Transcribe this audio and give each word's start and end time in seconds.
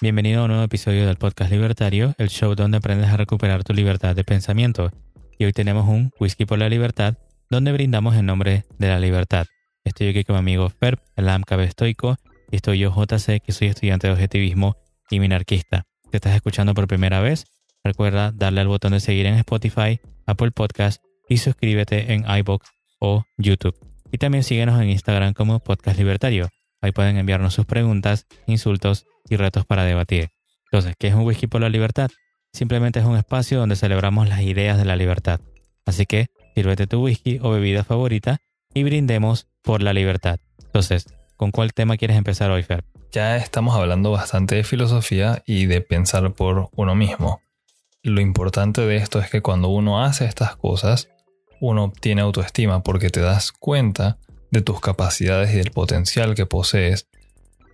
Bienvenido 0.00 0.40
a 0.40 0.44
un 0.44 0.48
nuevo 0.48 0.64
episodio 0.64 1.06
del 1.06 1.16
podcast 1.16 1.50
Libertario, 1.50 2.14
el 2.18 2.28
show 2.28 2.54
donde 2.54 2.78
aprendes 2.78 3.08
a 3.10 3.16
recuperar 3.16 3.62
tu 3.62 3.74
libertad 3.74 4.16
de 4.16 4.24
pensamiento. 4.24 4.90
Y 5.38 5.44
hoy 5.44 5.52
tenemos 5.52 5.88
un 5.88 6.10
Whisky 6.18 6.46
por 6.46 6.58
la 6.58 6.68
Libertad, 6.68 7.14
donde 7.50 7.72
brindamos 7.72 8.14
en 8.16 8.26
nombre 8.26 8.64
de 8.78 8.88
la 8.88 8.98
libertad. 8.98 9.46
Estoy 9.84 10.08
aquí 10.08 10.24
con 10.24 10.34
mi 10.36 10.40
amigo 10.40 10.68
Ferb, 10.70 10.98
el 11.16 11.28
AMCAB 11.28 11.60
estoico, 11.60 12.16
y 12.50 12.56
estoy 12.56 12.78
yo 12.78 12.90
JC, 12.90 13.40
que 13.40 13.52
soy 13.52 13.68
estudiante 13.68 14.06
de 14.06 14.14
objetivismo 14.14 14.76
y 15.10 15.20
minarquista. 15.20 15.84
Si 16.10 16.16
estás 16.16 16.34
escuchando 16.34 16.74
por 16.74 16.86
primera 16.86 17.20
vez, 17.20 17.44
recuerda 17.82 18.32
darle 18.32 18.62
al 18.62 18.68
botón 18.68 18.92
de 18.92 19.00
seguir 19.00 19.26
en 19.26 19.34
Spotify, 19.34 20.00
Apple 20.26 20.52
Podcast 20.52 21.02
y 21.28 21.36
suscríbete 21.36 22.12
en 22.12 22.24
iBox 22.28 22.68
o 22.98 23.24
YouTube. 23.36 23.76
Y 24.10 24.18
también 24.18 24.42
síguenos 24.42 24.80
en 24.80 24.90
Instagram 24.90 25.34
como 25.34 25.60
Podcast 25.60 25.98
Libertario. 25.98 26.48
Ahí 26.84 26.92
pueden 26.92 27.16
enviarnos 27.16 27.54
sus 27.54 27.64
preguntas, 27.64 28.26
insultos 28.44 29.06
y 29.30 29.36
retos 29.36 29.64
para 29.64 29.84
debatir. 29.84 30.28
Entonces, 30.66 30.94
¿qué 30.98 31.08
es 31.08 31.14
un 31.14 31.22
whisky 31.22 31.46
por 31.46 31.62
la 31.62 31.70
libertad? 31.70 32.10
Simplemente 32.52 32.98
es 32.98 33.06
un 33.06 33.16
espacio 33.16 33.58
donde 33.58 33.74
celebramos 33.74 34.28
las 34.28 34.42
ideas 34.42 34.76
de 34.76 34.84
la 34.84 34.94
libertad. 34.94 35.40
Así 35.86 36.04
que, 36.04 36.26
sírvete 36.54 36.86
tu 36.86 37.02
whisky 37.02 37.38
o 37.40 37.48
bebida 37.52 37.84
favorita 37.84 38.42
y 38.74 38.82
brindemos 38.82 39.48
por 39.62 39.80
la 39.80 39.94
libertad. 39.94 40.40
Entonces, 40.62 41.06
¿con 41.38 41.52
cuál 41.52 41.72
tema 41.72 41.96
quieres 41.96 42.18
empezar 42.18 42.50
hoy, 42.50 42.62
Fer? 42.62 42.84
Ya 43.12 43.38
estamos 43.38 43.74
hablando 43.74 44.10
bastante 44.10 44.56
de 44.56 44.64
filosofía 44.64 45.42
y 45.46 45.64
de 45.64 45.80
pensar 45.80 46.34
por 46.34 46.68
uno 46.76 46.94
mismo. 46.94 47.40
Lo 48.02 48.20
importante 48.20 48.82
de 48.82 48.96
esto 48.96 49.20
es 49.20 49.30
que 49.30 49.40
cuando 49.40 49.68
uno 49.68 50.04
hace 50.04 50.26
estas 50.26 50.54
cosas, 50.56 51.08
uno 51.62 51.84
obtiene 51.84 52.20
autoestima 52.20 52.82
porque 52.82 53.08
te 53.08 53.20
das 53.20 53.52
cuenta 53.52 54.18
de 54.54 54.62
tus 54.62 54.80
capacidades 54.80 55.52
y 55.52 55.56
del 55.56 55.72
potencial 55.72 56.34
que 56.34 56.46
posees 56.46 57.08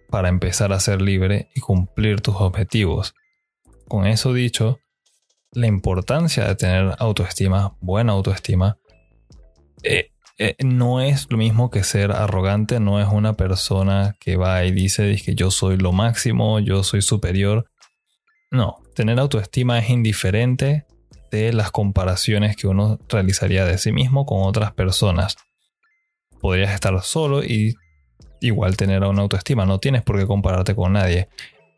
para 0.09 0.29
empezar 0.29 0.73
a 0.73 0.81
ser 0.81 1.01
libre 1.01 1.51
y 1.55 1.61
cumplir 1.61 2.21
tus 2.21 2.37
objetivos. 2.37 3.15
Con 3.87 4.07
eso 4.07 4.33
dicho, 4.33 4.81
la 5.53 5.67
importancia 5.67 6.47
de 6.47 6.57
tener 6.57 6.97
autoestima, 6.99 7.77
buena 7.81 8.13
autoestima, 8.13 8.79
eh, 9.83 10.11
eh, 10.39 10.57
no 10.65 11.01
es 11.03 11.27
lo 11.31 11.37
mismo 11.37 11.71
que 11.71 11.85
ser 11.85 12.13
arrogante, 12.13 12.81
no 12.81 12.99
es 12.99 13.09
una 13.09 13.35
persona 13.35 14.17
que 14.19 14.37
va 14.37 14.65
y 14.65 14.73
dice 14.73 15.15
que 15.25 15.35
yo 15.35 15.51
soy 15.51 15.77
lo 15.77 15.93
máximo, 15.93 16.61
yo 16.61 16.83
soy 16.83 17.03
superior. 17.03 17.71
No, 18.51 18.79
tener 18.95 19.21
autoestima 19.21 19.79
es 19.79 19.91
indiferente 19.91 20.87
de 21.31 21.53
las 21.53 21.71
comparaciones 21.71 22.57
que 22.57 22.67
uno 22.67 22.99
realizaría 23.09 23.65
de 23.67 23.77
sí 23.77 23.93
mismo 23.93 24.25
con 24.25 24.43
otras 24.43 24.73
personas. 24.73 25.37
Podrías 26.41 26.73
estar 26.73 27.01
solo 27.03 27.45
y 27.45 27.75
igual 28.41 28.77
tener 28.77 29.03
una 29.03 29.23
autoestima, 29.23 29.67
no 29.67 29.79
tienes 29.79 30.03
por 30.03 30.19
qué 30.19 30.27
compararte 30.27 30.75
con 30.75 30.95
nadie. 30.95 31.29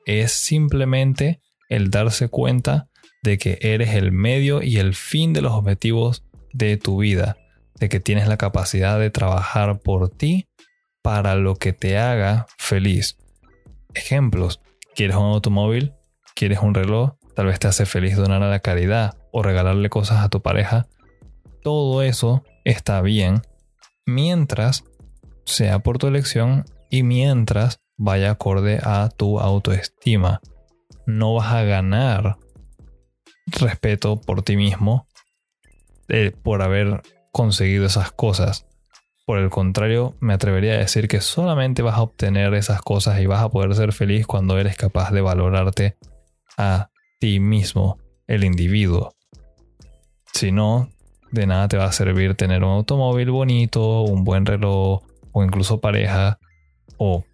Es 0.06 0.32
simplemente 0.32 1.40
el 1.68 1.90
darse 1.90 2.28
cuenta 2.28 2.88
de 3.22 3.38
que 3.38 3.58
eres 3.60 3.94
el 3.94 4.12
medio 4.12 4.62
y 4.62 4.78
el 4.78 4.94
fin 4.94 5.32
de 5.32 5.42
los 5.42 5.52
objetivos 5.52 6.24
de 6.52 6.76
tu 6.76 6.98
vida, 6.98 7.36
de 7.78 7.88
que 7.88 8.00
tienes 8.00 8.28
la 8.28 8.36
capacidad 8.36 8.98
de 8.98 9.10
trabajar 9.10 9.80
por 9.80 10.08
ti 10.08 10.48
para 11.02 11.34
lo 11.34 11.56
que 11.56 11.72
te 11.72 11.98
haga 11.98 12.46
feliz. 12.58 13.18
Ejemplos, 13.94 14.60
¿quieres 14.94 15.16
un 15.16 15.24
automóvil? 15.24 15.92
¿Quieres 16.34 16.60
un 16.60 16.74
reloj? 16.74 17.14
Tal 17.34 17.46
vez 17.46 17.58
te 17.58 17.68
hace 17.68 17.86
feliz 17.86 18.16
donar 18.16 18.42
a 18.42 18.50
la 18.50 18.60
caridad 18.60 19.16
o 19.32 19.42
regalarle 19.42 19.88
cosas 19.88 20.24
a 20.24 20.28
tu 20.28 20.42
pareja. 20.42 20.86
Todo 21.62 22.02
eso 22.02 22.44
está 22.64 23.00
bien 23.02 23.42
mientras 24.06 24.84
sea 25.44 25.80
por 25.80 25.98
tu 25.98 26.06
elección 26.06 26.64
y 26.90 27.02
mientras 27.02 27.80
vaya 27.96 28.32
acorde 28.32 28.80
a 28.82 29.08
tu 29.08 29.40
autoestima. 29.40 30.40
No 31.06 31.34
vas 31.34 31.52
a 31.52 31.62
ganar 31.62 32.36
respeto 33.46 34.20
por 34.20 34.42
ti 34.42 34.56
mismo 34.56 35.06
eh, 36.08 36.32
por 36.42 36.62
haber 36.62 37.02
conseguido 37.32 37.86
esas 37.86 38.12
cosas. 38.12 38.66
Por 39.24 39.38
el 39.38 39.50
contrario, 39.50 40.16
me 40.20 40.34
atrevería 40.34 40.74
a 40.74 40.78
decir 40.78 41.08
que 41.08 41.20
solamente 41.20 41.82
vas 41.82 41.96
a 41.96 42.02
obtener 42.02 42.54
esas 42.54 42.82
cosas 42.82 43.20
y 43.20 43.26
vas 43.26 43.42
a 43.42 43.48
poder 43.48 43.74
ser 43.74 43.92
feliz 43.92 44.26
cuando 44.26 44.58
eres 44.58 44.76
capaz 44.76 45.12
de 45.12 45.20
valorarte 45.20 45.96
a 46.58 46.90
ti 47.20 47.38
mismo, 47.40 47.98
el 48.26 48.44
individuo. 48.44 49.14
Si 50.32 50.50
no, 50.50 50.88
de 51.32 51.46
nada 51.46 51.66
te 51.68 51.76
va 51.76 51.86
a 51.86 51.92
servir 51.92 52.34
tener 52.36 52.62
un 52.62 52.70
automóvil 52.70 53.30
bonito, 53.30 54.02
un 54.02 54.22
buen 54.22 54.46
reloj, 54.46 55.02
o 55.32 55.42
incluso 55.42 55.80
pareja 55.80 56.38
o 56.98 57.24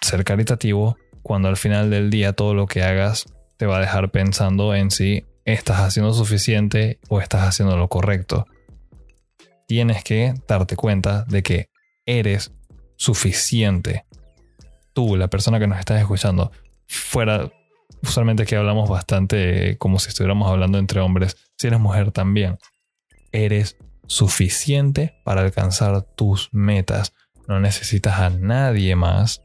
ser 0.00 0.24
caritativo 0.24 0.96
cuando 1.22 1.48
al 1.48 1.56
final 1.56 1.90
del 1.90 2.10
día 2.10 2.32
todo 2.32 2.54
lo 2.54 2.66
que 2.66 2.82
hagas 2.82 3.26
te 3.56 3.66
va 3.66 3.76
a 3.76 3.80
dejar 3.80 4.10
pensando 4.10 4.74
en 4.74 4.90
si 4.90 5.24
estás 5.44 5.80
haciendo 5.80 6.12
suficiente 6.12 6.98
o 7.08 7.20
estás 7.20 7.42
haciendo 7.42 7.76
lo 7.76 7.88
correcto. 7.88 8.46
Tienes 9.68 10.02
que 10.02 10.34
darte 10.48 10.76
cuenta 10.76 11.24
de 11.24 11.42
que 11.42 11.68
eres 12.06 12.52
suficiente. 12.96 14.04
Tú, 14.92 15.16
la 15.16 15.28
persona 15.28 15.58
que 15.58 15.66
nos 15.66 15.78
estás 15.78 16.00
escuchando, 16.00 16.50
fuera, 16.86 17.50
usualmente 18.02 18.46
que 18.46 18.56
hablamos 18.56 18.88
bastante 18.88 19.76
como 19.78 19.98
si 19.98 20.08
estuviéramos 20.08 20.50
hablando 20.50 20.78
entre 20.78 21.00
hombres, 21.00 21.36
si 21.56 21.66
eres 21.66 21.80
mujer 21.80 22.10
también, 22.10 22.58
eres 23.34 23.76
suficiente 24.06 25.20
para 25.24 25.42
alcanzar 25.42 26.02
tus 26.02 26.48
metas 26.52 27.12
no 27.46 27.60
necesitas 27.60 28.20
a 28.20 28.30
nadie 28.30 28.96
más. 28.96 29.42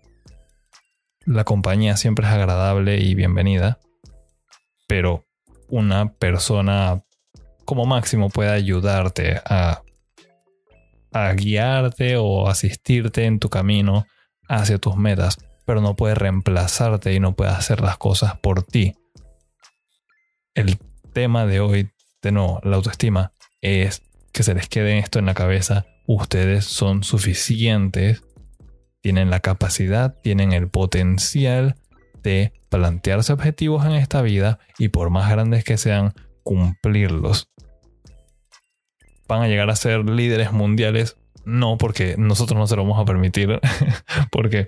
La 1.25 1.43
compañía 1.43 1.97
siempre 1.97 2.25
es 2.25 2.31
agradable 2.31 2.97
y 2.97 3.13
bienvenida, 3.13 3.79
pero 4.87 5.25
una 5.67 6.13
persona 6.13 7.03
como 7.65 7.85
máximo 7.85 8.29
puede 8.29 8.49
ayudarte 8.49 9.41
a, 9.45 9.83
guiarte 11.35 12.17
o 12.17 12.47
asistirte 12.47 13.25
en 13.25 13.39
tu 13.39 13.49
camino 13.49 14.05
hacia 14.47 14.77
tus 14.77 14.95
metas, 14.95 15.37
pero 15.65 15.81
no 15.81 15.95
puede 15.95 16.15
reemplazarte 16.15 17.13
y 17.13 17.19
no 17.19 17.35
puede 17.35 17.51
hacer 17.51 17.81
las 17.81 17.97
cosas 17.97 18.37
por 18.39 18.63
ti. 18.63 18.95
El 20.53 20.79
tema 21.13 21.45
de 21.45 21.59
hoy, 21.59 21.89
de 22.21 22.31
nuevo, 22.31 22.61
la 22.63 22.77
autoestima, 22.77 23.33
es 23.61 24.03
que 24.31 24.43
se 24.43 24.53
les 24.53 24.67
quede 24.67 24.99
esto 24.99 25.19
en 25.19 25.25
la 25.25 25.33
cabeza 25.33 25.85
ustedes 26.15 26.65
son 26.65 27.03
suficientes, 27.03 28.23
tienen 29.01 29.29
la 29.29 29.41
capacidad, 29.41 30.19
tienen 30.23 30.53
el 30.53 30.67
potencial 30.67 31.75
de 32.23 32.51
plantearse 32.69 33.31
objetivos 33.31 33.85
en 33.85 33.91
esta 33.91 34.23
vida 34.23 34.57
y 34.79 34.89
por 34.89 35.11
más 35.11 35.29
grandes 35.29 35.63
que 35.63 35.77
sean, 35.77 36.13
cumplirlos. 36.41 37.51
¿Van 39.27 39.43
a 39.43 39.47
llegar 39.47 39.69
a 39.69 39.75
ser 39.75 40.03
líderes 40.09 40.51
mundiales? 40.51 41.15
No, 41.45 41.77
porque 41.77 42.15
nosotros 42.17 42.57
no 42.57 42.65
se 42.65 42.75
lo 42.75 42.81
vamos 42.81 42.99
a 42.99 43.05
permitir, 43.05 43.59
porque 44.31 44.67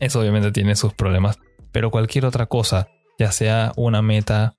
eso 0.00 0.18
obviamente 0.18 0.50
tiene 0.50 0.74
sus 0.74 0.92
problemas, 0.92 1.38
pero 1.70 1.92
cualquier 1.92 2.26
otra 2.26 2.46
cosa, 2.46 2.88
ya 3.16 3.30
sea 3.30 3.72
una 3.76 4.02
meta 4.02 4.56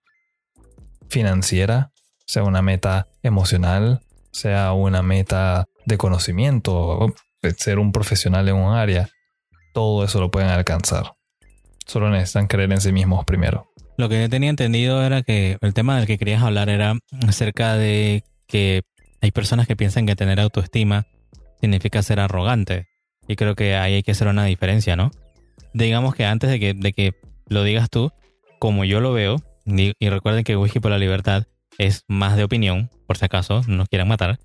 financiera, 1.09 1.91
sea 2.25 2.43
una 2.43 2.61
meta 2.61 3.07
emocional, 3.21 4.01
sea 4.31 4.73
una 4.73 5.01
meta 5.01 5.65
de 5.85 5.97
conocimiento, 5.97 7.13
de 7.41 7.51
ser 7.51 7.79
un 7.79 7.91
profesional 7.91 8.47
en 8.47 8.55
un 8.55 8.73
área, 8.73 9.09
todo 9.73 10.03
eso 10.03 10.19
lo 10.19 10.31
pueden 10.31 10.49
alcanzar. 10.49 11.13
Solo 11.85 12.09
necesitan 12.09 12.47
creer 12.47 12.71
en 12.71 12.81
sí 12.81 12.91
mismos 12.91 13.25
primero. 13.25 13.67
Lo 13.97 14.09
que 14.09 14.21
yo 14.21 14.29
tenía 14.29 14.49
entendido 14.49 15.03
era 15.03 15.21
que 15.21 15.57
el 15.61 15.73
tema 15.73 15.97
del 15.97 16.07
que 16.07 16.17
querías 16.17 16.41
hablar 16.41 16.69
era 16.69 16.97
acerca 17.27 17.75
de 17.75 18.23
que 18.47 18.81
hay 19.21 19.31
personas 19.31 19.67
que 19.67 19.75
piensan 19.75 20.05
que 20.05 20.15
tener 20.15 20.39
autoestima 20.39 21.05
significa 21.61 22.01
ser 22.01 22.19
arrogante. 22.19 22.87
Y 23.27 23.35
creo 23.35 23.55
que 23.55 23.75
ahí 23.75 23.95
hay 23.95 24.03
que 24.03 24.11
hacer 24.11 24.27
una 24.27 24.45
diferencia, 24.45 24.95
¿no? 24.95 25.11
Digamos 25.73 26.15
que 26.15 26.25
antes 26.25 26.49
de 26.49 26.59
que, 26.59 26.73
de 26.73 26.93
que 26.93 27.13
lo 27.47 27.63
digas 27.63 27.89
tú, 27.89 28.11
como 28.59 28.83
yo 28.83 28.99
lo 28.99 29.13
veo, 29.13 29.37
y 29.65 30.09
recuerden 30.09 30.43
que 30.43 30.57
Whisky 30.57 30.79
por 30.79 30.91
la 30.91 30.97
Libertad 30.97 31.45
es 31.77 32.03
más 32.07 32.37
de 32.37 32.43
opinión, 32.43 32.89
por 33.07 33.17
si 33.17 33.25
acaso 33.25 33.61
no 33.67 33.77
nos 33.77 33.89
quieran 33.89 34.07
matar, 34.07 34.39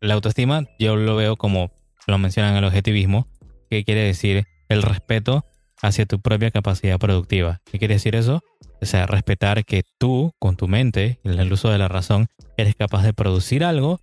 la 0.00 0.14
autoestima 0.14 0.64
yo 0.78 0.96
lo 0.96 1.16
veo 1.16 1.36
como 1.36 1.72
lo 2.06 2.18
mencionan 2.18 2.56
el 2.56 2.64
objetivismo, 2.64 3.26
que 3.70 3.84
quiere 3.84 4.02
decir 4.02 4.44
el 4.68 4.82
respeto 4.82 5.44
hacia 5.82 6.06
tu 6.06 6.20
propia 6.20 6.50
capacidad 6.50 6.98
productiva. 6.98 7.60
¿Qué 7.70 7.78
quiere 7.78 7.94
decir 7.94 8.14
eso? 8.14 8.42
O 8.80 8.86
sea, 8.86 9.06
respetar 9.06 9.64
que 9.64 9.82
tú, 9.98 10.32
con 10.38 10.56
tu 10.56 10.68
mente, 10.68 11.20
en 11.24 11.38
el 11.38 11.52
uso 11.52 11.70
de 11.70 11.78
la 11.78 11.88
razón, 11.88 12.26
eres 12.56 12.74
capaz 12.74 13.02
de 13.02 13.14
producir 13.14 13.64
algo 13.64 14.00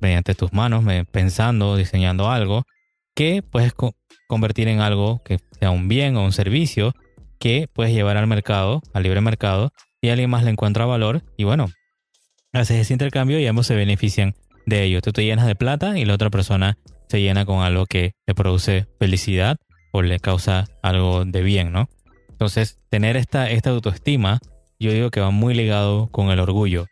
mediante 0.00 0.34
tus 0.34 0.52
manos, 0.52 0.84
pensando, 1.10 1.76
diseñando 1.76 2.30
algo, 2.30 2.64
que 3.14 3.42
puedes 3.42 3.72
convertir 4.26 4.68
en 4.68 4.80
algo 4.80 5.22
que 5.24 5.38
sea 5.58 5.70
un 5.70 5.88
bien 5.88 6.16
o 6.16 6.24
un 6.24 6.32
servicio 6.32 6.92
que 7.38 7.68
puedes 7.72 7.94
llevar 7.94 8.16
al 8.16 8.26
mercado, 8.26 8.82
al 8.92 9.02
libre 9.04 9.20
mercado, 9.20 9.72
y 10.04 10.10
alguien 10.10 10.28
más 10.28 10.44
le 10.44 10.50
encuentra 10.50 10.84
valor 10.84 11.22
y 11.38 11.44
bueno, 11.44 11.70
haces 12.52 12.78
ese 12.78 12.92
intercambio 12.92 13.40
y 13.40 13.46
ambos 13.46 13.66
se 13.66 13.74
benefician 13.74 14.34
de 14.66 14.82
ello. 14.82 15.00
Tú 15.00 15.12
te 15.12 15.24
llenas 15.24 15.46
de 15.46 15.54
plata 15.54 15.98
y 15.98 16.04
la 16.04 16.12
otra 16.12 16.28
persona 16.28 16.76
se 17.08 17.22
llena 17.22 17.46
con 17.46 17.62
algo 17.62 17.86
que 17.86 18.12
le 18.26 18.34
produce 18.34 18.86
felicidad 18.98 19.56
o 19.92 20.02
le 20.02 20.20
causa 20.20 20.66
algo 20.82 21.24
de 21.24 21.42
bien, 21.42 21.72
¿no? 21.72 21.88
Entonces, 22.28 22.76
tener 22.90 23.16
esta, 23.16 23.48
esta 23.48 23.70
autoestima, 23.70 24.40
yo 24.78 24.92
digo 24.92 25.10
que 25.10 25.20
va 25.20 25.30
muy 25.30 25.54
ligado 25.54 26.08
con 26.08 26.30
el 26.30 26.38
orgullo. 26.38 26.84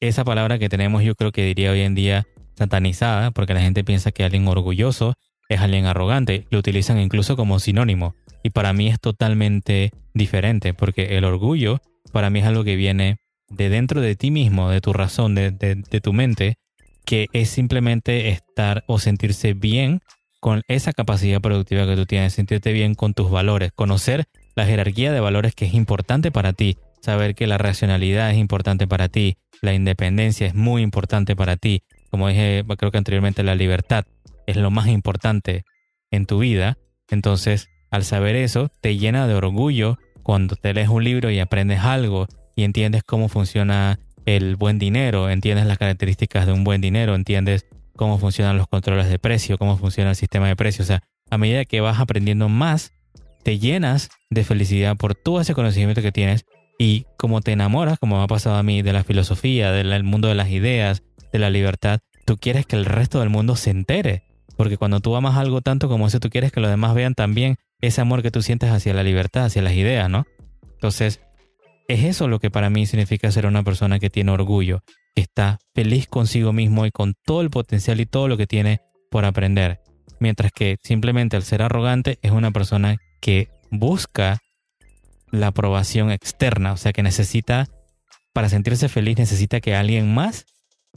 Esa 0.00 0.24
palabra 0.24 0.58
que 0.58 0.70
tenemos 0.70 1.02
yo 1.02 1.14
creo 1.14 1.32
que 1.32 1.44
diría 1.44 1.72
hoy 1.72 1.82
en 1.82 1.94
día 1.94 2.26
satanizada, 2.56 3.32
porque 3.32 3.52
la 3.52 3.60
gente 3.60 3.84
piensa 3.84 4.12
que 4.12 4.24
alguien 4.24 4.48
orgulloso 4.48 5.12
es 5.50 5.60
alguien 5.60 5.84
arrogante, 5.84 6.46
lo 6.48 6.60
utilizan 6.60 7.00
incluso 7.00 7.36
como 7.36 7.58
sinónimo. 7.58 8.14
Y 8.42 8.48
para 8.48 8.72
mí 8.72 8.88
es 8.88 8.98
totalmente 8.98 9.90
diferente, 10.14 10.72
porque 10.72 11.18
el 11.18 11.24
orgullo 11.24 11.82
para 12.16 12.30
mí 12.30 12.38
es 12.38 12.46
algo 12.46 12.64
que 12.64 12.76
viene 12.76 13.18
de 13.50 13.68
dentro 13.68 14.00
de 14.00 14.16
ti 14.16 14.30
mismo, 14.30 14.70
de 14.70 14.80
tu 14.80 14.94
razón, 14.94 15.34
de, 15.34 16.00
tu 16.02 16.14
mente, 16.14 16.56
que 17.04 17.26
es 17.34 17.50
simplemente 17.50 18.30
estar 18.30 18.84
o 18.86 18.98
sentirse 18.98 19.52
bien 19.52 20.00
con 20.40 20.62
esa 20.66 20.94
capacidad 20.94 21.42
productiva 21.42 21.86
que 21.86 21.94
tú 21.94 22.06
tienes, 22.06 22.32
sentirte 22.32 22.72
bien 22.72 22.94
con 22.94 23.12
tus 23.12 23.30
valores, 23.30 23.70
conocer 23.74 24.24
la 24.54 24.64
jerarquía 24.64 25.12
de 25.12 25.20
valores 25.20 25.54
que 25.54 25.66
es 25.66 25.74
importante 25.74 26.32
para 26.32 26.54
ti, 26.54 26.78
saber 27.02 27.34
que 27.34 27.46
la 27.46 27.58
racionalidad 27.58 28.30
es 28.30 28.38
importante 28.38 28.86
para 28.86 29.10
ti, 29.10 29.36
la 29.60 29.74
independencia 29.74 30.46
es 30.46 30.54
muy 30.54 30.80
importante 30.80 31.36
para 31.36 31.58
ti, 31.58 31.82
como 32.10 32.28
dije 32.28 32.64
creo 32.78 32.90
que 32.90 32.96
anteriormente 32.96 33.42
la 33.42 33.54
libertad 33.54 34.06
es 34.46 34.56
lo 34.56 34.70
más 34.70 34.86
importante 34.88 35.66
en 36.10 36.24
tu 36.24 36.38
vida, 36.38 36.78
entonces 37.10 37.68
al 37.90 38.04
saber 38.04 38.36
eso 38.36 38.70
te 38.80 38.96
llena 38.96 39.26
de 39.26 39.34
orgullo 39.34 39.98
cuando 40.26 40.56
te 40.56 40.74
lees 40.74 40.88
un 40.88 41.04
libro 41.04 41.30
y 41.30 41.38
aprendes 41.38 41.78
algo 41.84 42.26
y 42.56 42.64
entiendes 42.64 43.04
cómo 43.04 43.28
funciona 43.28 44.00
el 44.24 44.56
buen 44.56 44.76
dinero, 44.80 45.30
entiendes 45.30 45.66
las 45.66 45.78
características 45.78 46.46
de 46.46 46.52
un 46.52 46.64
buen 46.64 46.80
dinero, 46.80 47.14
entiendes 47.14 47.64
cómo 47.94 48.18
funcionan 48.18 48.58
los 48.58 48.66
controles 48.66 49.08
de 49.08 49.20
precio, 49.20 49.56
cómo 49.56 49.76
funciona 49.76 50.10
el 50.10 50.16
sistema 50.16 50.48
de 50.48 50.56
precios. 50.56 50.86
O 50.86 50.88
sea, 50.88 51.04
a 51.30 51.38
medida 51.38 51.64
que 51.64 51.80
vas 51.80 52.00
aprendiendo 52.00 52.48
más, 52.48 52.92
te 53.44 53.60
llenas 53.60 54.08
de 54.28 54.42
felicidad 54.42 54.96
por 54.96 55.14
todo 55.14 55.40
ese 55.40 55.54
conocimiento 55.54 56.02
que 56.02 56.10
tienes 56.10 56.44
y 56.76 57.06
como 57.16 57.40
te 57.40 57.52
enamoras, 57.52 57.96
como 58.00 58.18
me 58.18 58.24
ha 58.24 58.26
pasado 58.26 58.56
a 58.56 58.64
mí, 58.64 58.82
de 58.82 58.92
la 58.92 59.04
filosofía, 59.04 59.70
del 59.70 60.02
mundo 60.02 60.26
de 60.26 60.34
las 60.34 60.50
ideas, 60.50 61.04
de 61.32 61.38
la 61.38 61.50
libertad, 61.50 62.00
tú 62.24 62.36
quieres 62.36 62.66
que 62.66 62.74
el 62.74 62.84
resto 62.84 63.20
del 63.20 63.30
mundo 63.30 63.54
se 63.54 63.70
entere. 63.70 64.24
Porque 64.56 64.76
cuando 64.76 64.98
tú 64.98 65.14
amas 65.14 65.36
algo 65.36 65.60
tanto 65.60 65.88
como 65.88 66.08
eso, 66.08 66.18
tú 66.18 66.30
quieres 66.30 66.50
que 66.50 66.58
los 66.58 66.70
demás 66.70 66.96
vean 66.96 67.14
también 67.14 67.58
ese 67.80 68.00
amor 68.00 68.22
que 68.22 68.30
tú 68.30 68.42
sientes 68.42 68.70
hacia 68.70 68.94
la 68.94 69.02
libertad, 69.02 69.46
hacia 69.46 69.62
las 69.62 69.74
ideas, 69.74 70.08
¿no? 70.08 70.26
Entonces, 70.74 71.20
es 71.88 72.04
eso 72.04 72.28
lo 72.28 72.40
que 72.40 72.50
para 72.50 72.70
mí 72.70 72.86
significa 72.86 73.30
ser 73.30 73.46
una 73.46 73.62
persona 73.62 73.98
que 73.98 74.10
tiene 74.10 74.32
orgullo, 74.32 74.82
que 75.14 75.22
está 75.22 75.58
feliz 75.74 76.06
consigo 76.06 76.52
mismo 76.52 76.86
y 76.86 76.90
con 76.90 77.14
todo 77.24 77.40
el 77.40 77.50
potencial 77.50 78.00
y 78.00 78.06
todo 78.06 78.28
lo 78.28 78.36
que 78.36 78.46
tiene 78.46 78.80
por 79.10 79.24
aprender. 79.24 79.80
Mientras 80.18 80.50
que 80.52 80.76
simplemente 80.82 81.36
al 81.36 81.42
ser 81.42 81.62
arrogante 81.62 82.18
es 82.22 82.32
una 82.32 82.50
persona 82.50 82.96
que 83.20 83.48
busca 83.70 84.38
la 85.30 85.48
aprobación 85.48 86.10
externa, 86.10 86.72
o 86.72 86.76
sea 86.76 86.92
que 86.92 87.02
necesita, 87.02 87.68
para 88.32 88.48
sentirse 88.48 88.88
feliz, 88.88 89.18
necesita 89.18 89.60
que 89.60 89.74
alguien 89.74 90.12
más 90.12 90.46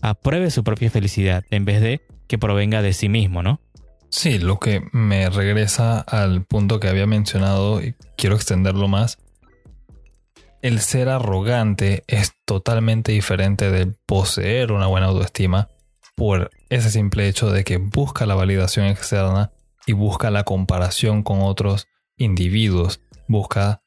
apruebe 0.01 0.51
su 0.51 0.63
propia 0.63 0.89
felicidad 0.89 1.43
en 1.51 1.65
vez 1.65 1.81
de 1.81 2.01
que 2.27 2.37
provenga 2.37 2.81
de 2.81 2.93
sí 2.93 3.09
mismo, 3.09 3.43
¿no? 3.43 3.59
Sí, 4.09 4.39
lo 4.39 4.59
que 4.59 4.81
me 4.91 5.29
regresa 5.29 5.99
al 5.99 6.43
punto 6.43 6.79
que 6.79 6.89
había 6.89 7.05
mencionado 7.05 7.81
y 7.81 7.95
quiero 8.17 8.35
extenderlo 8.35 8.87
más 8.87 9.19
el 10.61 10.81
ser 10.81 11.09
arrogante 11.09 12.03
es 12.07 12.33
totalmente 12.45 13.11
diferente 13.11 13.71
de 13.71 13.87
poseer 14.05 14.71
una 14.71 14.87
buena 14.87 15.07
autoestima 15.07 15.69
por 16.15 16.51
ese 16.69 16.91
simple 16.91 17.27
hecho 17.27 17.49
de 17.49 17.63
que 17.63 17.77
busca 17.77 18.25
la 18.25 18.35
validación 18.35 18.85
externa 18.87 19.51
y 19.85 19.93
busca 19.93 20.31
la 20.31 20.43
comparación 20.43 21.23
con 21.23 21.41
otros 21.41 21.87
individuos, 22.17 23.01
busca 23.27 23.81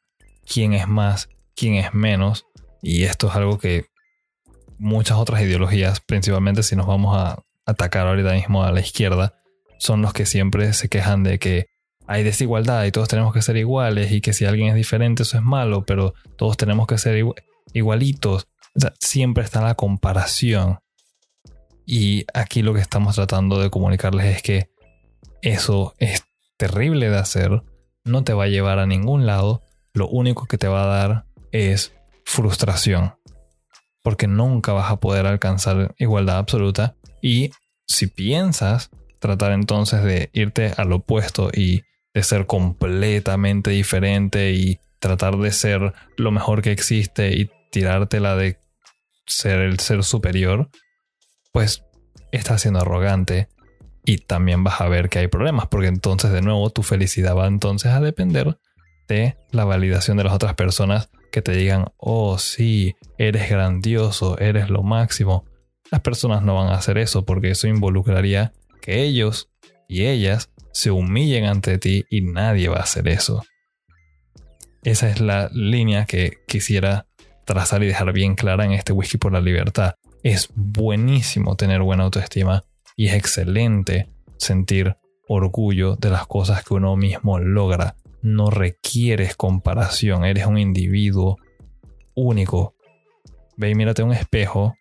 quién 0.46 0.72
es 0.72 0.88
más, 0.88 1.28
quién 1.54 1.74
es 1.74 1.92
menos, 1.92 2.46
y 2.80 3.04
esto 3.04 3.28
es 3.28 3.36
algo 3.36 3.58
que 3.58 3.86
muchas 4.78 5.18
otras 5.18 5.42
ideologías, 5.42 6.00
principalmente 6.00 6.62
si 6.62 6.74
nos 6.74 6.86
vamos 6.86 7.16
a 7.16 7.42
atacar 7.66 8.06
ahorita 8.06 8.32
mismo 8.32 8.64
a 8.64 8.72
la 8.72 8.80
izquierda, 8.80 9.41
son 9.82 10.00
los 10.00 10.12
que 10.12 10.26
siempre 10.26 10.72
se 10.74 10.88
quejan 10.88 11.24
de 11.24 11.40
que 11.40 11.66
hay 12.06 12.22
desigualdad 12.22 12.84
y 12.84 12.92
todos 12.92 13.08
tenemos 13.08 13.34
que 13.34 13.42
ser 13.42 13.56
iguales 13.56 14.12
y 14.12 14.20
que 14.20 14.32
si 14.32 14.44
alguien 14.44 14.68
es 14.68 14.76
diferente 14.76 15.24
eso 15.24 15.36
es 15.36 15.42
malo, 15.42 15.84
pero 15.84 16.14
todos 16.36 16.56
tenemos 16.56 16.86
que 16.86 16.98
ser 16.98 17.24
igualitos. 17.72 18.46
siempre 19.00 19.42
está 19.42 19.60
la 19.60 19.74
comparación. 19.74 20.78
Y 21.84 22.26
aquí 22.32 22.62
lo 22.62 22.74
que 22.74 22.80
estamos 22.80 23.16
tratando 23.16 23.58
de 23.58 23.70
comunicarles 23.70 24.36
es 24.36 24.42
que 24.42 24.70
eso 25.40 25.94
es 25.98 26.22
terrible 26.56 27.10
de 27.10 27.18
hacer, 27.18 27.64
no 28.04 28.22
te 28.22 28.34
va 28.34 28.44
a 28.44 28.48
llevar 28.48 28.78
a 28.78 28.86
ningún 28.86 29.26
lado, 29.26 29.62
lo 29.94 30.06
único 30.06 30.46
que 30.46 30.58
te 30.58 30.68
va 30.68 30.84
a 30.84 30.96
dar 30.96 31.24
es 31.50 31.92
frustración, 32.24 33.16
porque 34.00 34.28
nunca 34.28 34.72
vas 34.72 34.92
a 34.92 35.00
poder 35.00 35.26
alcanzar 35.26 35.92
igualdad 35.98 36.38
absoluta 36.38 36.94
y 37.20 37.50
si 37.88 38.06
piensas 38.06 38.90
tratar 39.22 39.52
entonces 39.52 40.02
de 40.02 40.30
irte 40.32 40.72
al 40.76 40.92
opuesto 40.92 41.50
y 41.54 41.84
de 42.12 42.24
ser 42.24 42.46
completamente 42.46 43.70
diferente 43.70 44.50
y 44.50 44.80
tratar 44.98 45.38
de 45.38 45.52
ser 45.52 45.94
lo 46.16 46.32
mejor 46.32 46.60
que 46.60 46.72
existe 46.72 47.32
y 47.32 47.48
tirártela 47.70 48.34
de 48.34 48.58
ser 49.24 49.60
el 49.60 49.78
ser 49.78 50.02
superior, 50.02 50.70
pues 51.52 51.84
estás 52.32 52.62
siendo 52.62 52.80
arrogante 52.80 53.46
y 54.04 54.18
también 54.18 54.64
vas 54.64 54.80
a 54.80 54.88
ver 54.88 55.08
que 55.08 55.20
hay 55.20 55.28
problemas, 55.28 55.68
porque 55.68 55.86
entonces 55.86 56.32
de 56.32 56.42
nuevo 56.42 56.70
tu 56.70 56.82
felicidad 56.82 57.36
va 57.36 57.46
entonces 57.46 57.92
a 57.92 58.00
depender 58.00 58.58
de 59.06 59.36
la 59.52 59.64
validación 59.64 60.16
de 60.16 60.24
las 60.24 60.32
otras 60.32 60.54
personas 60.54 61.10
que 61.30 61.42
te 61.42 61.52
digan, 61.52 61.92
oh 61.96 62.38
sí, 62.38 62.96
eres 63.18 63.48
grandioso, 63.48 64.36
eres 64.38 64.68
lo 64.68 64.82
máximo. 64.82 65.44
Las 65.92 66.00
personas 66.00 66.42
no 66.42 66.56
van 66.56 66.70
a 66.70 66.74
hacer 66.74 66.98
eso 66.98 67.24
porque 67.24 67.52
eso 67.52 67.68
involucraría 67.68 68.52
que 68.82 69.02
ellos 69.02 69.48
y 69.88 70.04
ellas 70.06 70.50
se 70.72 70.90
humillen 70.90 71.46
ante 71.46 71.78
ti 71.78 72.04
y 72.10 72.20
nadie 72.20 72.68
va 72.68 72.76
a 72.76 72.82
hacer 72.82 73.08
eso. 73.08 73.42
Esa 74.82 75.08
es 75.08 75.20
la 75.20 75.48
línea 75.52 76.04
que 76.04 76.38
quisiera 76.46 77.06
trazar 77.46 77.82
y 77.82 77.86
dejar 77.86 78.12
bien 78.12 78.34
clara 78.34 78.64
en 78.64 78.72
este 78.72 78.92
whisky 78.92 79.16
por 79.16 79.32
la 79.32 79.40
libertad. 79.40 79.94
Es 80.22 80.50
buenísimo 80.54 81.56
tener 81.56 81.82
buena 81.82 82.04
autoestima 82.04 82.64
y 82.96 83.06
es 83.06 83.14
excelente 83.14 84.08
sentir 84.38 84.96
orgullo 85.28 85.96
de 85.96 86.10
las 86.10 86.26
cosas 86.26 86.64
que 86.64 86.74
uno 86.74 86.96
mismo 86.96 87.38
logra. 87.38 87.96
No 88.22 88.50
requieres 88.50 89.36
comparación, 89.36 90.24
eres 90.24 90.46
un 90.46 90.58
individuo 90.58 91.38
único. 92.14 92.74
Ve 93.56 93.70
y 93.70 93.74
mírate 93.74 94.02
un 94.02 94.12
espejo 94.12 94.74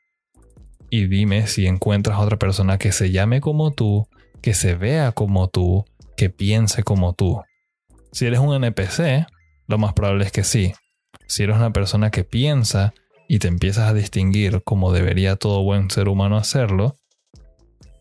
y 0.91 1.07
dime 1.07 1.47
si 1.47 1.65
encuentras 1.65 2.19
otra 2.19 2.37
persona 2.37 2.77
que 2.77 2.91
se 2.91 3.11
llame 3.11 3.39
como 3.39 3.71
tú, 3.71 4.07
que 4.41 4.53
se 4.53 4.75
vea 4.75 5.13
como 5.13 5.47
tú, 5.47 5.85
que 6.17 6.29
piense 6.29 6.83
como 6.83 7.13
tú. 7.13 7.41
Si 8.11 8.25
eres 8.25 8.39
un 8.39 8.53
NPC, 8.53 9.25
lo 9.67 9.77
más 9.77 9.93
probable 9.93 10.25
es 10.25 10.33
que 10.33 10.43
sí. 10.43 10.73
Si 11.27 11.43
eres 11.43 11.55
una 11.55 11.71
persona 11.71 12.11
que 12.11 12.25
piensa 12.25 12.93
y 13.29 13.39
te 13.39 13.47
empiezas 13.47 13.89
a 13.89 13.93
distinguir 13.93 14.63
como 14.63 14.91
debería 14.91 15.37
todo 15.37 15.63
buen 15.63 15.89
ser 15.89 16.09
humano 16.09 16.35
hacerlo, 16.35 16.97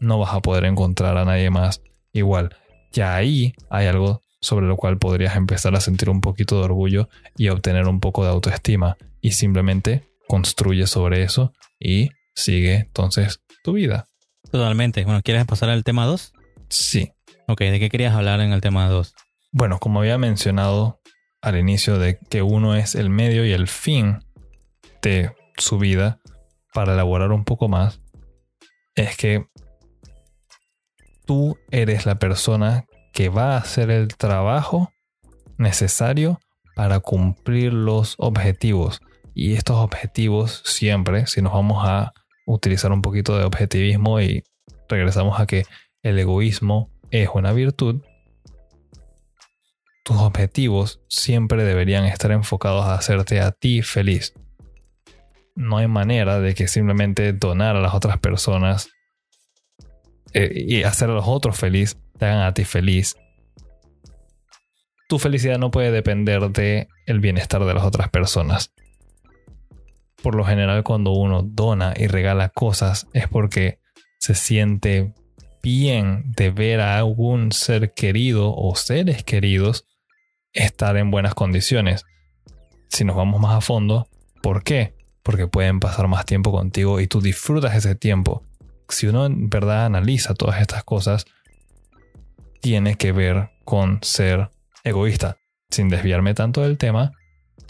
no 0.01 0.19
vas 0.19 0.35
a 0.35 0.41
poder 0.41 0.65
encontrar 0.65 1.17
a 1.17 1.25
nadie 1.25 1.49
más 1.49 1.83
igual. 2.13 2.57
Ya 2.91 3.15
ahí 3.15 3.55
hay 3.71 3.87
algo 3.87 4.25
sobre 4.41 4.67
lo 4.67 4.77
cual 4.77 4.99
podrías 4.99 5.37
empezar 5.37 5.77
a 5.77 5.81
sentir 5.81 6.11
un 6.11 6.21
poquito 6.21 6.59
de 6.59 6.65
orgullo 6.65 7.09
y 7.37 7.51
obtener 7.51 7.87
un 7.87 8.01
poco 8.01 8.25
de 8.25 8.31
autoestima. 8.31 8.97
Y 9.21 9.33
simplemente 9.33 10.09
construye 10.27 10.89
sobre 10.89 11.23
eso 11.23 11.53
y 11.79 12.11
sigue 12.41 12.77
entonces 12.77 13.41
tu 13.63 13.75
vida. 13.75 14.07
Totalmente. 14.51 15.05
Bueno, 15.05 15.21
¿quieres 15.23 15.45
pasar 15.47 15.71
al 15.71 15.85
tema 15.85 16.07
2? 16.07 16.33
Sí. 16.69 17.13
Ok, 17.47 17.61
¿de 17.61 17.79
qué 17.79 17.89
querías 17.89 18.15
hablar 18.15 18.41
en 18.41 18.53
el 18.53 18.61
tema 18.61 18.89
2? 18.89 19.15
Bueno, 19.53 19.79
como 19.79 20.01
había 20.01 20.19
mencionado 20.19 21.01
al 21.43 21.59
inicio 21.59 21.99
de 21.99 22.19
que 22.19 22.43
uno 22.43 22.77
es 22.77 22.95
el 22.95 23.11
medio 23.11 23.45
y 23.45 23.53
el 23.53 23.69
fin 23.69 24.21
de 25.03 25.33
su 25.57 25.79
vida, 25.79 26.21
para 26.73 26.95
elaborar 26.95 27.33
un 27.33 27.45
poco 27.45 27.69
más, 27.69 28.01
es 28.95 29.17
que 29.17 29.47
tú 31.27 31.59
eres 31.71 32.07
la 32.07 32.19
persona 32.19 32.87
que 33.13 33.29
va 33.29 33.55
a 33.55 33.59
hacer 33.59 33.91
el 33.91 34.17
trabajo 34.17 34.93
necesario 35.59 36.41
para 36.77 37.01
cumplir 37.01 37.73
los 37.73 38.15
objetivos. 38.19 39.01
Y 39.35 39.55
estos 39.55 39.77
objetivos 39.77 40.63
siempre, 40.65 41.27
si 41.27 41.43
nos 41.43 41.53
vamos 41.53 41.85
a 41.87 42.13
utilizar 42.53 42.93
un 42.93 43.03
poquito 43.03 43.39
de 43.39 43.45
objetivismo 43.45 44.21
y 44.21 44.45
regresamos 44.89 45.41
a 45.41 45.47
que 45.47 45.65
el 46.03 46.19
egoísmo 46.19 46.91
es 47.11 47.29
una 47.35 47.53
virtud, 47.53 48.03
tus 50.05 50.17
objetivos 50.17 51.01
siempre 51.09 51.65
deberían 51.65 52.05
estar 52.05 52.33
enfocados 52.33 52.85
a 52.85 52.95
hacerte 52.95 53.41
a 53.41 53.53
ti 53.53 53.83
feliz. 53.83 54.35
No 55.55 55.79
hay 55.79 55.89
manera 55.89 56.41
de 56.41 56.55
que 56.55 56.69
simplemente 56.69 57.33
donar 57.33 57.77
a 57.77 57.81
las 57.81 57.95
otras 57.95 58.19
personas 58.19 58.89
eh, 60.33 60.51
y 60.55 60.83
hacer 60.85 61.11
a 61.11 61.15
los 61.15 61.27
otros 61.27 61.57
feliz 61.57 61.99
te 62.19 62.27
hagan 62.27 62.43
a 62.43 62.55
ti 62.55 62.65
feliz. 62.65 63.17
tu 65.09 65.19
felicidad 65.19 65.59
no 65.59 65.71
puede 65.71 65.91
depender 65.91 66.51
de 66.51 66.89
el 67.07 67.19
bienestar 67.19 67.65
de 67.65 67.75
las 67.75 67.85
otras 67.85 68.11
personas. 68.11 68.73
Por 70.23 70.35
lo 70.35 70.45
general 70.45 70.83
cuando 70.85 71.13
uno 71.13 71.43
dona 71.43 71.95
y 71.97 72.07
regala 72.07 72.51
cosas 72.51 73.07
es 73.13 73.29
porque 73.29 73.79
se 74.19 74.35
siente 74.35 75.15
bien 75.63 76.33
de 76.37 76.51
ver 76.51 76.81
a 76.81 76.99
algún 76.99 77.53
ser 77.53 77.93
querido 77.95 78.55
o 78.55 78.75
seres 78.77 79.25
queridos 79.25 79.87
estar 80.53 80.97
en 80.97 81.11
buenas 81.11 81.35
condiciones. 81.35 82.05
Si 82.89 83.05
nos 83.05 83.17
vamos 83.17 83.41
más 83.41 83.57
a 83.57 83.61
fondo, 83.61 84.09
¿por 84.43 84.63
qué? 84.63 84.95
Porque 85.23 85.47
pueden 85.47 85.81
pasar 85.81 86.09
más 86.09 86.27
tiempo 86.27 86.51
contigo 86.53 87.01
y 87.01 87.07
tú 87.07 87.21
disfrutas 87.21 87.75
ese 87.75 87.95
tiempo. 87.95 88.45
Si 88.89 89.07
uno 89.07 89.27
en 89.27 89.49
verdad 89.49 89.87
analiza 89.87 90.35
todas 90.35 90.61
estas 90.61 90.83
cosas, 90.85 91.27
tiene 92.61 92.97
que 92.97 93.13
ver 93.13 93.51
con 93.65 94.01
ser 94.03 94.51
egoísta. 94.85 95.39
Sin 95.71 95.89
desviarme 95.89 96.35
tanto 96.35 96.63
del 96.63 96.79
tema, 96.79 97.13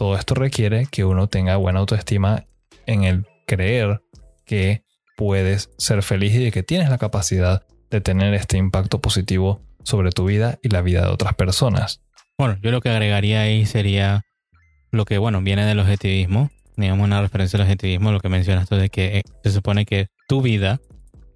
todo 0.00 0.16
esto 0.16 0.34
requiere 0.34 0.86
que 0.90 1.04
uno 1.04 1.26
tenga 1.26 1.56
buena 1.56 1.80
autoestima 1.80 2.46
en 2.86 3.04
el 3.04 3.26
creer 3.46 4.00
que 4.46 4.82
puedes 5.14 5.68
ser 5.76 6.02
feliz 6.02 6.34
y 6.36 6.38
de 6.38 6.52
que 6.52 6.62
tienes 6.62 6.88
la 6.88 6.96
capacidad 6.96 7.66
de 7.90 8.00
tener 8.00 8.32
este 8.32 8.56
impacto 8.56 9.02
positivo 9.02 9.60
sobre 9.84 10.10
tu 10.10 10.24
vida 10.24 10.58
y 10.62 10.70
la 10.70 10.80
vida 10.80 11.02
de 11.02 11.08
otras 11.08 11.34
personas. 11.34 12.00
Bueno, 12.38 12.56
yo 12.62 12.70
lo 12.70 12.80
que 12.80 12.88
agregaría 12.88 13.42
ahí 13.42 13.66
sería 13.66 14.22
lo 14.90 15.04
que, 15.04 15.18
bueno, 15.18 15.42
viene 15.42 15.66
del 15.66 15.80
objetivismo, 15.80 16.48
digamos 16.78 17.04
una 17.04 17.20
referencia 17.20 17.58
al 17.58 17.64
objetivismo, 17.64 18.10
lo 18.10 18.20
que 18.20 18.30
mencionas 18.30 18.70
tú 18.70 18.76
de 18.76 18.88
que 18.88 19.18
eh, 19.18 19.22
se 19.44 19.50
supone 19.50 19.84
que 19.84 20.06
tu 20.28 20.40
vida 20.40 20.80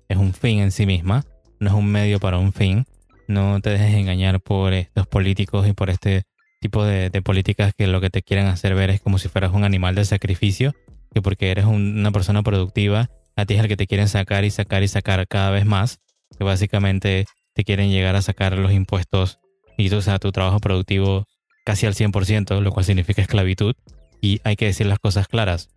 es 0.09 0.17
un 0.17 0.33
fin 0.33 0.61
en 0.61 0.71
sí 0.71 0.87
misma, 0.87 1.27
no 1.61 1.69
es 1.69 1.75
un 1.75 1.93
medio 1.93 2.19
para 2.19 2.39
un 2.39 2.55
fin. 2.55 2.87
No 3.29 3.61
te 3.61 3.69
dejes 3.69 3.95
engañar 3.95 4.41
por 4.41 4.73
estos 4.73 5.07
políticos 5.07 5.69
y 5.69 5.75
por 5.75 5.91
este 5.91 6.23
tipo 6.65 6.83
de, 6.83 7.11
políticas 7.21 7.75
que 7.77 7.87
lo 7.87 8.01
que 8.01 8.09
te 8.09 8.23
quieren 8.23 8.47
hacer 8.47 8.75
ver 8.75 8.89
es 8.89 8.99
como 8.99 9.19
si 9.19 9.29
fueras 9.29 9.53
un 9.53 9.65
animal 9.65 9.95
de 9.95 10.07
sacrificio, 10.07 10.75
que 11.13 11.21
porque 11.21 11.51
eres 11.51 11.67
una 11.67 12.11
persona 12.11 12.43
productiva, 12.43 13.11
a 13.37 13.45
ti 13.45 13.53
es 13.53 13.61
el 13.61 13.69
que 13.69 13.77
te 13.77 13.87
quieren 13.87 14.09
sacar 14.09 14.47
y 14.47 14.51
sacar 14.51 14.83
y 14.83 14.89
sacar 14.89 15.29
cada 15.29 15.51
vez 15.51 15.67
más, 15.67 16.01
que 16.39 16.43
básicamente 16.43 17.27
te 17.53 17.65
quieren 17.65 17.91
llegar 17.91 18.17
a 18.17 18.23
sacar 18.23 18.57
los 18.57 18.73
impuestos 18.73 19.41
y 19.77 19.93
o 19.93 20.01
sea, 20.01 20.19
tu 20.19 20.33
trabajo 20.33 20.59
productivo 20.59 21.27
casi 21.67 21.85
al 21.85 21.93
100%, 21.93 22.59
lo 22.63 22.73
cual 22.73 22.87
significa 22.87 23.21
esclavitud. 23.21 23.75
Y 24.23 24.41
hay 24.43 24.57
que 24.57 24.65
decir 24.65 24.87
las 24.87 24.99
cosas 24.99 25.29
claras, 25.29 25.69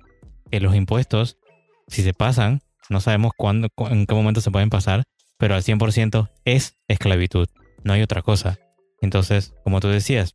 que 0.49 0.61
los 0.61 0.73
impuestos, 0.73 1.35
si 1.89 2.01
se 2.01 2.13
pasan, 2.13 2.61
no 2.89 3.01
sabemos 3.01 3.33
cuándo, 3.35 3.67
en 3.89 4.05
qué 4.05 4.15
momento 4.15 4.39
se 4.39 4.51
pueden 4.51 4.69
pasar, 4.69 5.03
pero 5.37 5.53
al 5.53 5.63
100% 5.63 6.29
es 6.45 6.77
esclavitud, 6.87 7.49
no 7.83 7.91
hay 7.91 8.03
otra 8.03 8.21
cosa. 8.21 8.57
Entonces, 9.01 9.53
como 9.65 9.81
tú 9.81 9.89
decías, 9.89 10.33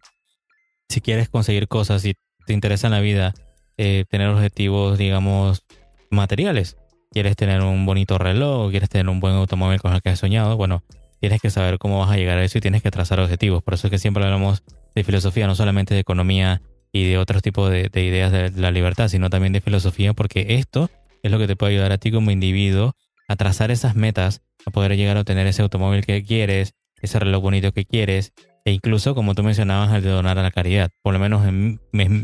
si 0.92 1.00
quieres 1.00 1.28
conseguir 1.28 1.68
cosas 1.68 2.04
y 2.04 2.14
te 2.46 2.52
interesa 2.52 2.86
en 2.86 2.92
la 2.92 3.00
vida 3.00 3.34
eh, 3.78 4.04
tener 4.08 4.28
objetivos, 4.28 4.98
digamos, 4.98 5.64
materiales, 6.10 6.76
quieres 7.10 7.34
tener 7.36 7.62
un 7.62 7.86
bonito 7.86 8.18
reloj, 8.18 8.70
quieres 8.70 8.88
tener 8.88 9.08
un 9.08 9.18
buen 9.18 9.34
automóvil 9.34 9.80
con 9.80 9.94
el 9.94 10.02
que 10.02 10.10
has 10.10 10.18
soñado, 10.18 10.56
bueno, 10.56 10.84
tienes 11.20 11.40
que 11.40 11.50
saber 11.50 11.78
cómo 11.78 11.98
vas 12.00 12.10
a 12.10 12.16
llegar 12.16 12.38
a 12.38 12.44
eso 12.44 12.58
y 12.58 12.60
tienes 12.60 12.82
que 12.82 12.90
trazar 12.90 13.20
objetivos. 13.20 13.62
Por 13.62 13.74
eso 13.74 13.86
es 13.86 13.90
que 13.90 13.98
siempre 13.98 14.24
hablamos 14.24 14.62
de 14.94 15.04
filosofía, 15.04 15.46
no 15.46 15.54
solamente 15.54 15.94
de 15.94 16.00
economía 16.00 16.60
y 16.92 17.08
de 17.08 17.16
otros 17.16 17.42
tipos 17.42 17.70
de, 17.70 17.88
de 17.88 18.04
ideas 18.04 18.30
de 18.30 18.50
la 18.50 18.70
libertad, 18.70 19.08
sino 19.08 19.30
también 19.30 19.52
de 19.52 19.60
filosofía, 19.60 20.12
porque 20.12 20.56
esto 20.56 20.90
es 21.22 21.30
lo 21.30 21.38
que 21.38 21.46
te 21.46 21.56
puede 21.56 21.72
ayudar 21.72 21.92
a 21.92 21.98
ti 21.98 22.10
como 22.10 22.30
individuo 22.30 22.94
a 23.28 23.36
trazar 23.36 23.70
esas 23.70 23.94
metas, 23.94 24.42
a 24.66 24.70
poder 24.70 24.96
llegar 24.96 25.16
a 25.16 25.20
obtener 25.20 25.46
ese 25.46 25.62
automóvil 25.62 26.04
que 26.04 26.22
quieres, 26.22 26.74
ese 27.00 27.18
reloj 27.18 27.40
bonito 27.40 27.72
que 27.72 27.84
quieres, 27.86 28.32
e 28.64 28.72
incluso, 28.72 29.14
como 29.14 29.34
tú 29.34 29.42
mencionabas, 29.42 29.92
el 29.92 30.02
de 30.02 30.10
donar 30.10 30.38
a 30.38 30.42
la 30.42 30.50
caridad. 30.50 30.90
Por 31.02 31.12
lo 31.12 31.18
menos, 31.18 31.46
en, 31.46 31.80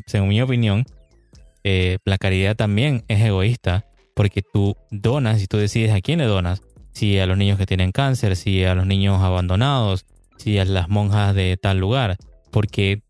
según 0.07 0.29
mi 0.29 0.41
opinión, 0.41 0.85
eh, 1.65 1.99
la 2.05 2.19
caridad 2.19 2.57
también 2.57 3.05
es 3.09 3.21
egoísta, 3.21 3.87
porque 4.15 4.43
tú 4.43 4.77
donas 4.91 5.43
y 5.43 5.47
tú 5.47 5.57
decides 5.57 5.93
a 5.93 6.01
quién 6.01 6.19
le 6.21 6.27
donas. 6.27 6.63
Si 6.93 7.19
a 7.19 7.27
los 7.27 7.37
niños 7.37 7.59
que 7.59 7.67
tienen 7.67 7.93
cáncer, 7.93 8.37
si 8.37 8.65
a 8.65 8.75
los 8.75 8.87
niños 8.87 9.23
abandonados, 9.23 10.07
si 10.37 10.59
a 10.59 10.65
las 10.65 10.89
monjas 10.89 11.35
de 11.35 11.57
tal 11.57 11.79
lugar. 11.79 12.17
Porque 12.51 13.03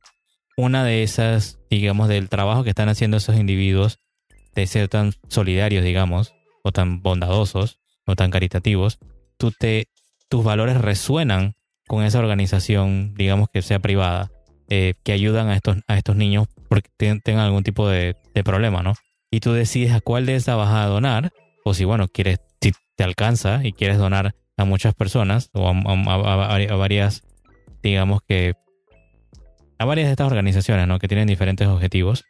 una 0.56 0.84
de 0.84 1.02
esas, 1.02 1.58
digamos, 1.70 2.08
del 2.08 2.28
trabajo 2.28 2.64
que 2.64 2.70
están 2.70 2.88
haciendo 2.88 3.18
esos 3.18 3.36
individuos 3.36 3.98
de 4.54 4.66
ser 4.66 4.88
tan 4.88 5.12
solidarios, 5.28 5.84
digamos, 5.84 6.34
o 6.64 6.72
tan 6.72 7.00
bondadosos, 7.02 7.78
o 8.06 8.16
tan 8.16 8.30
caritativos, 8.30 8.98
tú 9.36 9.52
te, 9.52 9.88
tus 10.28 10.42
valores 10.42 10.80
resuenan 10.80 11.54
con 11.88 12.04
esa 12.04 12.20
organización, 12.20 13.14
digamos 13.14 13.48
que 13.52 13.62
sea 13.62 13.80
privada, 13.80 14.30
eh, 14.68 14.94
que 15.02 15.12
ayudan 15.12 15.48
a 15.48 15.56
estos, 15.56 15.78
a 15.88 15.96
estos 15.96 16.14
niños 16.14 16.46
porque 16.68 16.90
tengan 16.96 17.44
algún 17.44 17.64
tipo 17.64 17.88
de, 17.88 18.14
problema, 18.44 18.84
¿no? 18.84 18.94
Y 19.32 19.40
tú 19.40 19.52
decides 19.52 19.92
a 19.92 20.00
cuál 20.00 20.24
de 20.26 20.36
esas 20.36 20.56
vas 20.56 20.72
a 20.72 20.86
donar, 20.86 21.32
o 21.64 21.74
si, 21.74 21.84
bueno, 21.84 22.06
quieres, 22.06 22.38
si 22.60 22.72
te 22.94 23.02
alcanza 23.02 23.64
y 23.64 23.72
quieres 23.72 23.98
donar 23.98 24.36
a 24.56 24.64
muchas 24.64 24.94
personas 24.94 25.50
o 25.54 25.68
a, 25.68 26.76
varias, 26.76 27.24
digamos 27.82 28.20
que, 28.28 28.54
a 29.78 29.84
varias 29.84 30.06
de 30.06 30.12
estas 30.12 30.28
organizaciones, 30.28 30.86
¿no? 30.86 31.00
Que 31.00 31.08
tienen 31.08 31.26
diferentes 31.26 31.66
objetivos, 31.66 32.24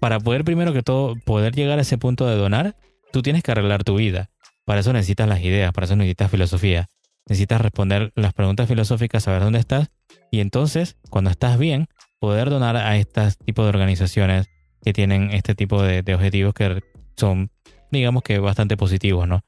para 0.00 0.18
poder 0.18 0.42
primero 0.44 0.72
que 0.72 0.82
todo 0.82 1.14
poder 1.24 1.54
llegar 1.54 1.78
a 1.78 1.82
ese 1.82 1.98
punto 1.98 2.26
de 2.26 2.34
donar, 2.34 2.76
tú 3.12 3.22
tienes 3.22 3.42
que 3.42 3.52
arreglar 3.52 3.84
tu 3.84 3.96
vida. 3.96 4.30
Para 4.64 4.80
eso 4.80 4.92
necesitas 4.92 5.28
las 5.28 5.40
ideas, 5.40 5.72
para 5.72 5.84
eso 5.84 5.96
necesitas 5.96 6.30
filosofía. 6.30 6.88
Necesitas 7.28 7.60
responder 7.60 8.12
las 8.14 8.32
preguntas 8.32 8.68
filosóficas, 8.68 9.24
saber 9.24 9.42
dónde 9.42 9.58
estás 9.58 9.90
y 10.30 10.40
entonces, 10.40 10.96
cuando 11.10 11.30
estás 11.30 11.58
bien, 11.58 11.88
poder 12.18 12.50
donar 12.50 12.76
a 12.76 12.96
este 12.96 13.22
tipo 13.44 13.62
de 13.62 13.68
organizaciones 13.68 14.46
que 14.82 14.92
tienen 14.92 15.30
este 15.32 15.54
tipo 15.54 15.82
de, 15.82 16.02
de 16.02 16.14
objetivos 16.14 16.54
que 16.54 16.82
son, 17.16 17.50
digamos 17.90 18.22
que 18.22 18.38
bastante 18.38 18.76
positivos, 18.76 19.28
¿no? 19.28 19.44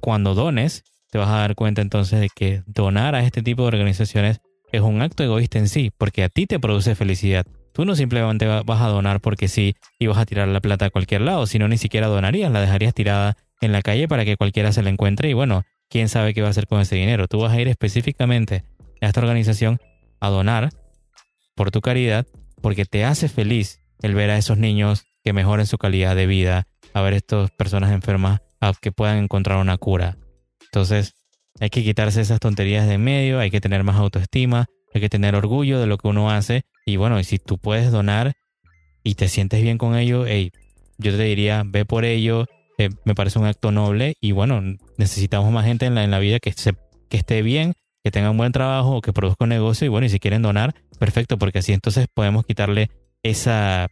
Cuando 0.00 0.34
dones, 0.34 0.84
te 1.10 1.18
vas 1.18 1.28
a 1.28 1.38
dar 1.38 1.54
cuenta 1.54 1.82
entonces 1.82 2.20
de 2.20 2.28
que 2.34 2.62
donar 2.66 3.14
a 3.14 3.24
este 3.24 3.42
tipo 3.42 3.62
de 3.62 3.68
organizaciones 3.68 4.40
es 4.72 4.80
un 4.80 5.02
acto 5.02 5.22
egoísta 5.22 5.58
en 5.58 5.68
sí, 5.68 5.92
porque 5.96 6.24
a 6.24 6.28
ti 6.28 6.46
te 6.46 6.58
produce 6.58 6.94
felicidad. 6.94 7.46
Tú 7.72 7.84
no 7.84 7.94
simplemente 7.94 8.46
vas 8.46 8.80
a 8.80 8.88
donar 8.88 9.20
porque 9.20 9.48
sí 9.48 9.74
y 9.98 10.06
vas 10.06 10.18
a 10.18 10.26
tirar 10.26 10.48
la 10.48 10.60
plata 10.60 10.86
a 10.86 10.90
cualquier 10.90 11.20
lado, 11.20 11.46
sino 11.46 11.68
ni 11.68 11.78
siquiera 11.78 12.06
donarías, 12.06 12.50
la 12.50 12.60
dejarías 12.60 12.94
tirada 12.94 13.36
en 13.60 13.72
la 13.72 13.82
calle 13.82 14.08
para 14.08 14.24
que 14.24 14.36
cualquiera 14.36 14.72
se 14.72 14.82
la 14.82 14.90
encuentre 14.90 15.30
y 15.30 15.34
bueno, 15.34 15.62
quién 15.92 16.08
sabe 16.08 16.32
qué 16.32 16.40
va 16.40 16.48
a 16.48 16.50
hacer 16.50 16.66
con 16.66 16.80
ese 16.80 16.96
dinero. 16.96 17.28
Tú 17.28 17.38
vas 17.38 17.52
a 17.52 17.60
ir 17.60 17.68
específicamente 17.68 18.64
a 19.02 19.08
esta 19.08 19.20
organización 19.20 19.78
a 20.20 20.30
donar 20.30 20.70
por 21.54 21.70
tu 21.70 21.82
caridad 21.82 22.26
porque 22.62 22.86
te 22.86 23.04
hace 23.04 23.28
feliz 23.28 23.80
el 24.00 24.14
ver 24.14 24.30
a 24.30 24.38
esos 24.38 24.56
niños 24.56 25.04
que 25.22 25.34
mejoren 25.34 25.66
su 25.66 25.76
calidad 25.76 26.16
de 26.16 26.26
vida, 26.26 26.66
a 26.94 27.02
ver 27.02 27.12
a 27.12 27.16
estas 27.16 27.50
personas 27.50 27.92
enfermas 27.92 28.40
a 28.58 28.72
que 28.80 28.90
puedan 28.90 29.18
encontrar 29.18 29.58
una 29.58 29.76
cura. 29.76 30.16
Entonces, 30.62 31.12
hay 31.60 31.68
que 31.68 31.84
quitarse 31.84 32.22
esas 32.22 32.40
tonterías 32.40 32.86
de 32.88 32.94
en 32.94 33.04
medio, 33.04 33.38
hay 33.38 33.50
que 33.50 33.60
tener 33.60 33.84
más 33.84 33.96
autoestima, 33.96 34.64
hay 34.94 35.00
que 35.02 35.10
tener 35.10 35.34
orgullo 35.34 35.78
de 35.78 35.86
lo 35.86 35.98
que 35.98 36.08
uno 36.08 36.30
hace. 36.30 36.62
Y 36.86 36.96
bueno, 36.96 37.22
si 37.22 37.38
tú 37.38 37.58
puedes 37.58 37.92
donar 37.92 38.32
y 39.04 39.16
te 39.16 39.28
sientes 39.28 39.60
bien 39.60 39.76
con 39.76 39.94
ello, 39.94 40.24
hey, 40.26 40.52
yo 40.96 41.14
te 41.14 41.22
diría, 41.24 41.64
ve 41.66 41.84
por 41.84 42.06
ello. 42.06 42.46
Eh, 42.78 42.88
me 43.04 43.14
parece 43.14 43.38
un 43.38 43.44
acto 43.44 43.70
noble. 43.72 44.14
Y 44.20 44.32
bueno, 44.32 44.62
necesitamos 44.98 45.50
más 45.52 45.64
gente 45.64 45.86
en 45.86 45.94
la, 45.94 46.04
en 46.04 46.10
la 46.10 46.18
vida 46.18 46.38
que, 46.40 46.52
se, 46.52 46.74
que 47.08 47.16
esté 47.16 47.42
bien, 47.42 47.74
que 48.02 48.10
tenga 48.10 48.30
un 48.30 48.36
buen 48.36 48.52
trabajo, 48.52 49.00
que 49.00 49.12
produzca 49.12 49.44
un 49.44 49.50
negocio. 49.50 49.86
Y 49.86 49.88
bueno, 49.88 50.06
y 50.06 50.10
si 50.10 50.18
quieren 50.18 50.42
donar, 50.42 50.74
perfecto, 50.98 51.38
porque 51.38 51.60
así 51.60 51.72
entonces 51.72 52.06
podemos 52.12 52.44
quitarle 52.44 52.90
esa, 53.22 53.88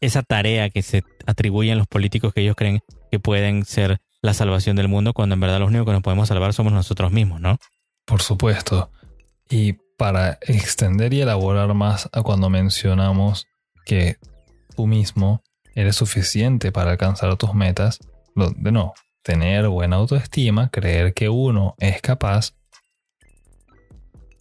esa 0.00 0.22
tarea 0.22 0.70
que 0.70 0.82
se 0.82 1.02
atribuyen 1.26 1.78
los 1.78 1.86
políticos 1.86 2.32
que 2.34 2.42
ellos 2.42 2.56
creen 2.56 2.80
que 3.10 3.20
pueden 3.20 3.64
ser 3.64 4.00
la 4.22 4.34
salvación 4.34 4.76
del 4.76 4.88
mundo, 4.88 5.12
cuando 5.14 5.34
en 5.34 5.40
verdad 5.40 5.60
los 5.60 5.68
únicos 5.68 5.86
que 5.86 5.92
nos 5.92 6.02
podemos 6.02 6.28
salvar 6.28 6.52
somos 6.52 6.72
nosotros 6.72 7.10
mismos, 7.10 7.40
¿no? 7.40 7.58
Por 8.04 8.22
supuesto. 8.22 8.90
Y 9.48 9.74
para 9.96 10.38
extender 10.42 11.12
y 11.14 11.20
elaborar 11.20 11.74
más 11.74 12.08
a 12.12 12.22
cuando 12.22 12.50
mencionamos 12.50 13.46
que 13.84 14.16
tú 14.76 14.86
mismo 14.86 15.42
eres 15.74 15.96
suficiente 15.96 16.72
para 16.72 16.92
alcanzar 16.92 17.36
tus 17.36 17.54
metas, 17.54 17.98
de 18.34 18.72
no, 18.72 18.94
tener 19.22 19.68
buena 19.68 19.96
autoestima, 19.96 20.70
creer 20.70 21.14
que 21.14 21.28
uno 21.28 21.74
es 21.78 22.00
capaz, 22.00 22.54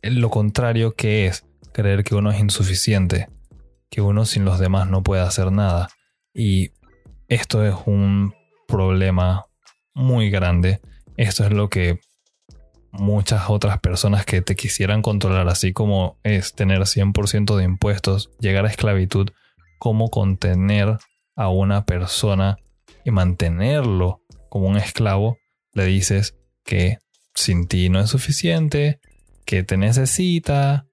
lo 0.02 0.30
contrario 0.30 0.96
que 0.96 1.28
es 1.28 1.46
creer 1.74 2.04
que 2.04 2.16
uno 2.16 2.32
es 2.32 2.40
insuficiente, 2.40 3.28
que 3.90 4.02
uno 4.02 4.26
sin 4.26 4.46
los 4.46 4.60
demás 4.60 4.90
no 4.90 5.04
puede 5.04 5.22
hacer 5.22 5.52
nada. 5.52 5.90
Y 6.34 6.72
esto 7.28 7.66
es 7.66 7.76
un 7.86 8.34
problema 8.68 9.46
muy 9.94 10.30
grande. 10.30 10.80
Esto 11.18 11.44
es 11.44 11.52
lo 11.52 11.70
que 11.70 12.00
muchas 12.92 13.50
otras 13.50 13.80
personas 13.80 14.26
que 14.26 14.42
te 14.42 14.56
quisieran 14.56 15.02
controlar, 15.02 15.48
así 15.48 15.74
como 15.74 16.18
es 16.24 16.54
tener 16.56 16.82
100% 16.82 17.56
de 17.56 17.64
impuestos, 17.64 18.32
llegar 18.40 18.66
a 18.66 18.70
esclavitud, 18.70 19.32
cómo 19.80 20.10
contener 20.10 20.98
a 21.36 21.50
una 21.50 21.86
persona 21.86 22.58
y 23.06 23.12
mantenerlo 23.12 24.22
como 24.50 24.68
un 24.68 24.78
esclavo, 24.78 25.38
le 25.74 25.86
dices 25.86 26.36
que 26.64 26.98
sin 27.34 27.68
ti 27.68 27.90
no 27.90 28.00
es 28.00 28.10
suficiente, 28.10 29.00
que 29.46 29.64
te 29.64 29.78
necesita, 29.78 30.88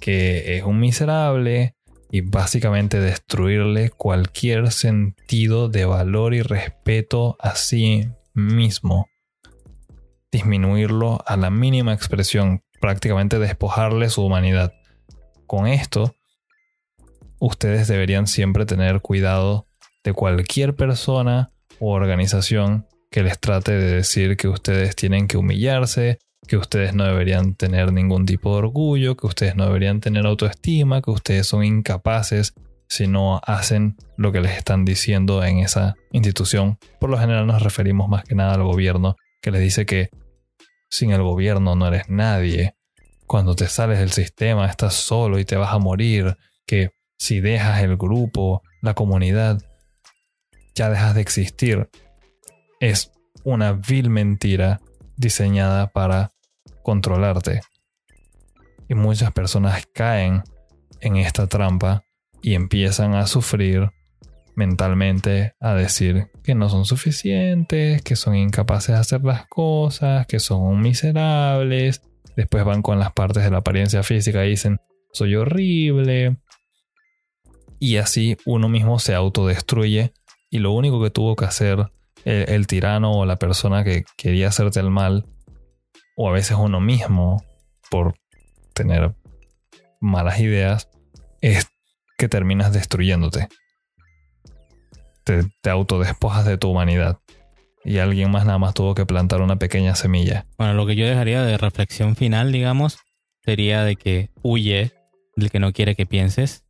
que 0.00 0.56
es 0.56 0.62
un 0.62 0.78
miserable 0.78 1.74
y 2.10 2.22
básicamente 2.22 3.00
destruirle 3.00 3.90
cualquier 3.90 4.70
sentido 4.72 5.68
de 5.68 5.84
valor 5.84 6.34
y 6.34 6.42
respeto 6.42 7.36
a 7.40 7.54
sí 7.56 8.08
mismo. 8.32 9.08
Disminuirlo 10.30 11.18
a 11.26 11.36
la 11.36 11.50
mínima 11.50 11.92
expresión, 11.92 12.62
prácticamente 12.80 13.38
despojarle 13.38 14.08
su 14.08 14.24
humanidad. 14.24 14.72
Con 15.46 15.66
esto, 15.66 16.14
ustedes 17.40 17.88
deberían 17.88 18.26
siempre 18.26 18.66
tener 18.66 19.00
cuidado 19.00 19.66
de 20.04 20.12
cualquier 20.12 20.76
persona 20.76 21.50
o 21.80 21.92
organización 21.92 22.86
que 23.10 23.22
les 23.22 23.38
trate 23.38 23.72
de 23.72 23.94
decir 23.96 24.36
que 24.36 24.48
ustedes 24.48 24.96
tienen 24.96 25.28
que 25.28 25.36
humillarse, 25.36 26.18
que 26.46 26.56
ustedes 26.56 26.94
no 26.94 27.04
deberían 27.04 27.54
tener 27.54 27.92
ningún 27.92 28.26
tipo 28.26 28.52
de 28.52 28.58
orgullo, 28.58 29.16
que 29.16 29.26
ustedes 29.26 29.56
no 29.56 29.66
deberían 29.66 30.00
tener 30.00 30.26
autoestima, 30.26 31.02
que 31.02 31.10
ustedes 31.10 31.46
son 31.46 31.64
incapaces 31.64 32.54
si 32.88 33.06
no 33.06 33.40
hacen 33.44 33.96
lo 34.16 34.32
que 34.32 34.40
les 34.40 34.56
están 34.56 34.84
diciendo 34.84 35.44
en 35.44 35.58
esa 35.58 35.94
institución. 36.12 36.78
Por 36.98 37.10
lo 37.10 37.18
general 37.18 37.46
nos 37.46 37.62
referimos 37.62 38.08
más 38.08 38.24
que 38.24 38.34
nada 38.34 38.54
al 38.54 38.62
gobierno, 38.62 39.16
que 39.42 39.50
les 39.50 39.60
dice 39.60 39.86
que 39.86 40.08
sin 40.90 41.12
el 41.12 41.22
gobierno 41.22 41.74
no 41.74 41.86
eres 41.86 42.08
nadie. 42.08 42.74
Cuando 43.26 43.54
te 43.54 43.68
sales 43.68 43.98
del 43.98 44.10
sistema 44.10 44.66
estás 44.66 44.94
solo 44.94 45.38
y 45.38 45.44
te 45.44 45.56
vas 45.56 45.72
a 45.72 45.78
morir, 45.78 46.36
que 46.66 46.90
si 47.18 47.40
dejas 47.40 47.82
el 47.82 47.96
grupo, 47.96 48.62
la 48.80 48.94
comunidad, 48.94 49.60
ya 50.74 50.88
dejas 50.88 51.14
de 51.14 51.20
existir. 51.20 51.88
Es 52.80 53.12
una 53.44 53.72
vil 53.72 54.10
mentira 54.10 54.80
diseñada 55.16 55.88
para 55.88 56.30
controlarte. 56.82 57.62
Y 58.88 58.94
muchas 58.94 59.32
personas 59.32 59.86
caen 59.92 60.42
en 61.00 61.16
esta 61.16 61.46
trampa 61.46 62.04
y 62.42 62.54
empiezan 62.54 63.14
a 63.14 63.26
sufrir 63.26 63.90
mentalmente, 64.54 65.54
a 65.60 65.74
decir 65.74 66.28
que 66.42 66.54
no 66.54 66.68
son 66.68 66.84
suficientes, 66.84 68.02
que 68.02 68.16
son 68.16 68.34
incapaces 68.34 68.94
de 68.94 69.00
hacer 69.00 69.22
las 69.22 69.46
cosas, 69.46 70.26
que 70.26 70.40
son 70.40 70.80
miserables. 70.80 72.02
Después 72.36 72.64
van 72.64 72.82
con 72.82 72.98
las 72.98 73.12
partes 73.12 73.44
de 73.44 73.50
la 73.50 73.58
apariencia 73.58 74.02
física 74.02 74.44
y 74.44 74.50
dicen, 74.50 74.78
soy 75.12 75.36
horrible. 75.36 76.38
Y 77.78 77.96
así 77.96 78.36
uno 78.46 78.68
mismo 78.68 78.98
se 78.98 79.14
autodestruye 79.14 80.12
y 80.50 80.58
lo 80.58 80.72
único 80.72 81.02
que 81.02 81.10
tuvo 81.10 81.36
que 81.36 81.44
hacer 81.44 81.90
el, 82.24 82.66
tirano 82.66 83.12
o 83.12 83.26
la 83.26 83.36
persona 83.36 83.84
que 83.84 84.04
quería 84.16 84.48
hacerte 84.48 84.80
el 84.80 84.90
mal, 84.90 85.26
o 86.16 86.28
a 86.28 86.32
veces 86.32 86.56
uno 86.58 86.80
mismo, 86.80 87.42
por 87.90 88.14
tener 88.74 89.14
malas 90.00 90.40
ideas, 90.40 90.88
es 91.40 91.68
que 92.16 92.28
terminas 92.28 92.72
destruyéndote. 92.72 93.48
Te, 95.24 95.44
te 95.62 95.70
autodespojas 95.70 96.44
de 96.44 96.58
tu 96.58 96.70
humanidad. 96.70 97.18
Y 97.84 97.98
alguien 97.98 98.30
más 98.30 98.44
nada 98.44 98.58
más 98.58 98.74
tuvo 98.74 98.94
que 98.94 99.06
plantar 99.06 99.40
una 99.40 99.56
pequeña 99.56 99.94
semilla. 99.94 100.46
Bueno, 100.58 100.74
lo 100.74 100.86
que 100.86 100.96
yo 100.96 101.06
dejaría 101.06 101.42
de 101.42 101.56
reflexión 101.56 102.16
final, 102.16 102.52
digamos, 102.52 102.98
sería 103.44 103.82
de 103.84 103.96
que 103.96 104.30
huye 104.42 104.92
del 105.36 105.50
que 105.50 105.60
no 105.60 105.72
quiere 105.72 105.94
que 105.94 106.04
pienses, 106.04 106.64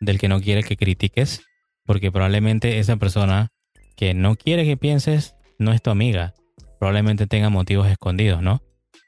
del 0.00 0.18
que 0.18 0.28
no 0.28 0.40
quiere 0.40 0.62
que 0.62 0.76
critiques, 0.76 1.42
porque 1.84 2.12
probablemente 2.12 2.78
esa 2.78 2.96
persona 2.96 3.50
que 3.96 4.14
no 4.14 4.36
quiere 4.36 4.64
que 4.64 4.76
pienses 4.76 5.36
no 5.58 5.72
es 5.72 5.82
tu 5.82 5.90
amiga. 5.90 6.34
Probablemente 6.78 7.26
tenga 7.26 7.48
motivos 7.48 7.86
escondidos, 7.88 8.42
¿no? 8.42 8.62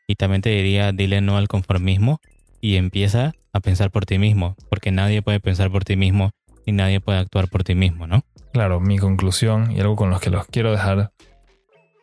Y 0.07 0.15
también 0.15 0.43
te 0.43 0.51
diría, 0.51 0.93
dile 0.93 1.21
no 1.21 1.37
al 1.37 1.49
conformismo 1.49 2.21
y 2.61 2.77
empieza 2.77 3.33
a 3.53 3.61
pensar 3.61 3.91
por 3.91 4.07
ti 4.07 4.19
mismo, 4.19 4.57
porque 4.69 4.93
nadie 4.93 5.23
puede 5.23 5.41
pensar 5.41 5.71
por 5.71 5.85
ti 5.85 5.97
mismo 5.97 6.31
y 6.65 6.73
nadie 6.73 7.01
puede 7.01 7.19
actuar 7.19 7.49
por 7.49 7.65
ti 7.65 7.75
mismo, 7.75 8.07
¿no? 8.07 8.25
Claro, 8.53 8.81
mi 8.81 8.99
conclusión 8.99 9.73
y 9.73 9.81
algo 9.81 9.97
con 9.97 10.11
los 10.11 10.21
que 10.21 10.31
los 10.31 10.47
quiero 10.47 10.73
dejar, 10.73 11.13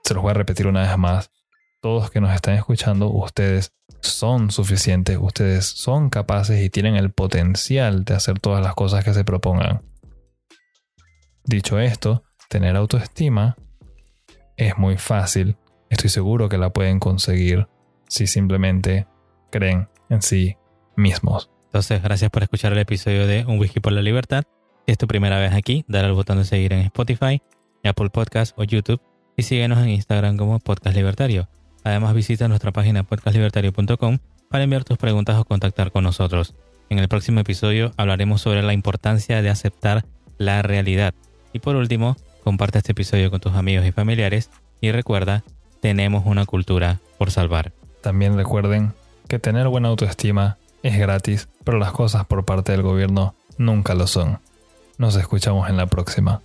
se 0.03 0.13
los 0.13 0.23
voy 0.23 0.31
a 0.31 0.36
repetir 0.36 0.67
una 0.67 0.81
vez 0.81 0.97
más. 0.97 1.31
Todos 1.81 2.12
que 2.12 2.21
nos 2.21 2.34
están 2.34 2.55
escuchando, 2.55 3.10
ustedes 3.10 3.73
son 4.01 4.51
suficientes, 4.51 5.17
ustedes 5.19 5.65
son 5.65 6.10
capaces 6.10 6.63
y 6.63 6.69
tienen 6.69 6.95
el 6.95 7.12
potencial 7.12 8.05
de 8.05 8.13
hacer 8.15 8.39
todas 8.39 8.63
las 8.63 8.73
cosas 8.73 9.03
que 9.03 9.13
se 9.13 9.23
propongan. 9.23 9.81
Dicho 11.45 11.79
esto, 11.79 12.23
tener 12.53 12.75
autoestima 12.75 13.55
es 14.57 14.77
muy 14.77 14.97
fácil. 14.97 15.55
Estoy 15.89 16.11
seguro 16.11 16.49
que 16.49 16.59
la 16.59 16.69
pueden 16.69 16.99
conseguir 16.99 17.67
si 18.07 18.27
simplemente 18.27 19.07
creen 19.49 19.89
en 20.11 20.21
sí 20.21 20.55
mismos. 20.95 21.49
Entonces, 21.65 22.03
gracias 22.03 22.29
por 22.29 22.43
escuchar 22.43 22.71
el 22.73 22.77
episodio 22.77 23.25
de 23.25 23.43
Un 23.47 23.57
Whisky 23.57 23.79
por 23.79 23.91
la 23.91 24.03
Libertad. 24.03 24.43
Si 24.85 24.91
es 24.91 24.99
tu 24.99 25.07
primera 25.07 25.39
vez 25.39 25.51
aquí, 25.51 25.83
dale 25.87 26.05
al 26.05 26.13
botón 26.13 26.37
de 26.37 26.45
seguir 26.45 26.73
en 26.73 26.81
Spotify, 26.81 27.41
Apple 27.83 28.11
Podcast 28.11 28.55
o 28.55 28.63
YouTube 28.63 29.01
y 29.35 29.41
síguenos 29.41 29.79
en 29.79 29.89
Instagram 29.89 30.37
como 30.37 30.59
Podcast 30.59 30.95
Libertario. 30.95 31.49
Además, 31.83 32.13
visita 32.13 32.47
nuestra 32.47 32.71
página 32.71 33.01
podcastlibertario.com 33.01 34.19
para 34.51 34.63
enviar 34.63 34.83
tus 34.83 34.99
preguntas 34.99 35.39
o 35.39 35.45
contactar 35.45 35.91
con 35.91 36.03
nosotros. 36.03 36.53
En 36.91 36.99
el 36.99 37.07
próximo 37.07 37.39
episodio 37.39 37.93
hablaremos 37.97 38.41
sobre 38.41 38.61
la 38.61 38.73
importancia 38.73 39.41
de 39.41 39.49
aceptar 39.49 40.05
la 40.37 40.61
realidad 40.61 41.15
y 41.53 41.59
por 41.59 41.75
último, 41.75 42.17
comparte 42.43 42.77
este 42.77 42.91
episodio 42.91 43.32
con 43.32 43.39
tus 43.39 43.53
amigos 43.53 43.86
y 43.86 43.91
familiares 43.91 44.49
y 44.82 44.91
recuerda, 44.91 45.43
tenemos 45.82 46.25
una 46.25 46.45
cultura 46.45 46.99
por 47.17 47.32
salvar. 47.32 47.71
También 48.01 48.36
recuerden 48.36 48.93
que 49.27 49.39
tener 49.39 49.67
buena 49.67 49.89
autoestima 49.89 50.58
es 50.84 50.97
gratis, 50.97 51.47
pero 51.63 51.79
las 51.79 51.91
cosas 51.91 52.25
por 52.25 52.45
parte 52.45 52.73
del 52.73 52.82
gobierno 52.82 53.36
nunca 53.58 53.95
lo 53.95 54.08
son. 54.08 54.39
Nos 54.97 55.15
escuchamos 55.15 55.69
en 55.69 55.77
la 55.77 55.88
próxima. 55.88 56.41